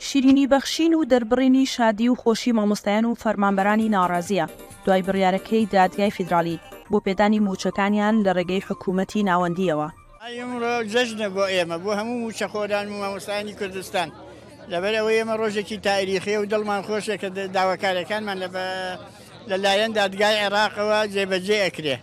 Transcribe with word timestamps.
شیرینی 0.00 0.48
بەخشین 0.48 0.94
و 0.94 1.04
دەربڕینی 1.10 1.68
شادی 1.68 2.08
و 2.08 2.14
خۆشی 2.14 2.52
مامۆستایان 2.54 3.04
و 3.04 3.14
فەرمانبەرانی 3.22 3.90
ناڕازیە 3.90 4.46
دوای 4.84 5.02
بڕیارەکەی 5.02 5.66
دادگای 5.72 6.10
فیدرالی 6.10 6.60
بۆ 6.90 6.98
پێدانی 7.06 7.40
موچەکانیان 7.46 8.14
لە 8.24 8.32
ڕێگەی 8.36 8.66
حکوومەتی 8.68 9.22
ناوەندیەوە 9.30 9.88
ئەمڕۆ 10.38 10.74
جەژنە 10.92 11.28
بۆ 11.34 11.44
ئێمە 11.54 11.76
بۆ 11.84 11.90
هەموو 11.98 12.20
موچەخۆدان 12.24 12.86
و 12.88 12.94
مامۆستانی 13.02 13.54
کوردستان 13.58 14.08
لەبەر 14.70 14.94
ئەوە 14.98 15.12
ئێمە 15.16 15.34
ڕۆژێکی 15.40 15.76
تاریخی 15.88 16.36
و 16.36 16.44
دڵمان 16.52 16.82
خۆشە 16.88 17.14
کە 17.22 17.28
داواکارەکانمان 17.56 18.36
لە 18.42 18.48
لەلایەن 19.50 19.92
دادگای 19.98 20.36
عێراقەوە 20.42 20.98
جێبەجێ 21.14 21.58
ئەکرێ 21.64 21.96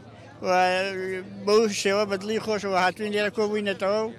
بەو 1.46 1.62
شێوە 1.84 2.04
بەدلی 2.12 2.44
خۆشەوە 2.46 2.80
هاتوین 2.86 3.12
لێرە 3.16 3.32
کۆبووینەتەوە 3.38 4.00
و 4.04 4.10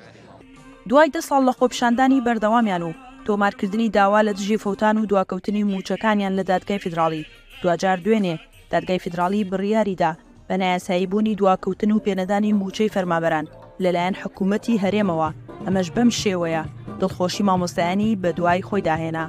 دوای 0.89 1.11
دە 1.17 1.21
ساڵ 1.29 1.43
لە 1.49 1.53
خۆپشاندانی 1.59 2.21
بەردەوامیان 2.27 2.83
و 2.83 2.93
تۆمارکردنی 3.27 3.89
داوا 3.91 4.23
لە 4.23 4.33
دژی 4.39 4.57
فوتان 4.57 4.99
و 4.99 5.05
دواکەوتنی 5.11 5.63
موچەکانیان 5.73 6.35
لە 6.39 6.43
دادگای 6.51 6.79
فیدراڵی 6.79 7.27
دوجار 7.63 7.97
دوێنێ 7.97 8.37
دادگای 8.71 8.99
فیدراڵی 8.99 9.45
بڕیاریدا 9.51 10.15
بە 10.51 10.55
نایاسایی 10.59 11.07
بوونی 11.07 11.35
دواکەوتن 11.37 11.91
و 11.91 11.99
پێنەدانی 12.07 12.55
موچەی 12.61 12.93
فەرمابەران 12.95 13.47
لەلایەن 13.83 14.17
حکوومەتی 14.23 14.81
هەرێمەوە 14.85 15.31
ئەمەش 15.67 15.89
بەم 15.95 16.11
شێوەیە 16.21 16.63
دڵخۆشی 17.01 17.43
مامۆستایانی 17.49 18.19
بە 18.23 18.29
دوای 18.37 18.63
خۆی 18.69 18.83
داهێنا 18.89 19.25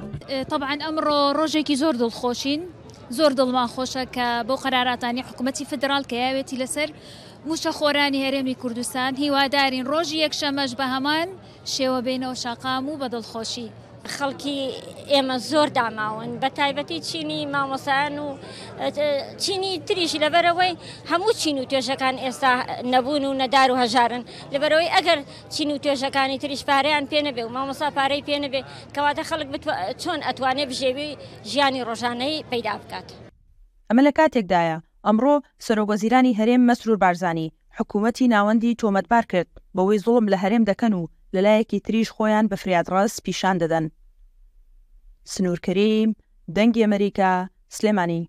طبعاان 0.50 0.78
ئەمڕۆ 0.86 1.16
ڕۆژێکی 1.38 1.76
زۆر 1.82 1.94
دڵخۆشین 2.02 2.60
زۆر 3.18 3.30
دڵمان 3.38 3.68
خۆشە 3.74 4.04
کە 4.16 4.26
بۆ 4.48 4.54
قەراراتانی 4.64 5.22
حکوومەتی 5.28 5.64
فدرال 5.70 6.02
کە 6.10 6.14
یاوێتی 6.26 6.56
لەسەر 6.62 6.88
موشەخۆرانی 7.46 8.20
هەرێمی 8.26 8.58
کوردستان 8.62 9.12
هیوادارین 9.22 9.84
ڕۆژی 9.92 10.22
یەکشەمەش 10.26 10.70
بە 10.78 10.86
هەمان 10.94 11.28
شێوە 11.74 12.00
بینەوە 12.06 12.36
شقام 12.44 12.84
و 12.88 12.98
بە 13.00 13.06
دڵخۆشی. 13.14 13.68
خەڵکی 14.18 14.58
ئێمە 15.12 15.36
زۆر 15.50 15.68
داماون 15.78 16.32
بە 16.42 16.48
تایبەتی 16.58 17.00
چینی 17.08 17.40
مامۆسان 17.54 18.14
و 18.24 18.26
چینی 19.42 19.72
تریشی 19.86 20.18
لەبەرەوەی 20.24 20.74
هەموو 21.10 21.36
چین 21.40 21.56
و 21.58 21.68
توێژەکان 21.70 22.16
ئێستا 22.24 22.52
نەبوون 22.92 23.24
و 23.24 23.38
نەدار 23.42 23.68
و 23.72 23.80
هەژارن 23.82 24.22
لەبەرەوەی 24.52 24.92
ئەگەر 24.96 25.18
چین 25.54 25.70
و 25.70 25.78
توێژەکانی 25.82 26.38
تریش 26.42 26.62
پارەیان 26.70 27.04
پێنەبێ 27.12 27.42
و 27.44 27.54
مامۆسا 27.56 27.88
پارەی 27.98 28.26
پێنەبێ 28.28 28.60
کەواتە 28.94 29.22
خەڵک 29.28 29.48
چۆن 30.02 30.20
ئەتوانێت 30.26 30.68
بژێوی 30.70 31.10
ژیانی 31.50 31.84
ڕۆژانەی 31.88 32.44
پەیدا 32.50 32.74
بکات. 32.82 33.06
ئەمە 33.90 34.02
لە 34.06 34.12
کاتێکدایە 34.18 34.78
ئەمڕۆ 35.06 35.34
سەرۆگۆزیرانی 35.66 36.36
هەرێم 36.40 36.62
مەسرور 36.68 36.98
بارزانانی 37.02 37.52
حکوومەتی 37.76 38.30
ناوەندی 38.34 38.78
تۆمەتبار 38.80 39.24
کرد 39.32 39.48
بەوەی 39.76 40.02
زۆڵم 40.04 40.26
لە 40.32 40.36
هەرێم 40.42 40.64
دەکەن 40.70 40.92
و 40.96 41.10
لەلایەکی 41.34 41.82
تریش 41.86 42.08
خۆیان 42.16 42.46
بە 42.48 42.56
فریادڕاست 42.62 43.18
پیشان 43.24 43.56
دەدەن 43.62 43.84
سنوورکەریم 45.32 46.10
دەنگی 46.56 46.82
ئەمریکا 46.86 47.32
سلێمانی 47.76 48.22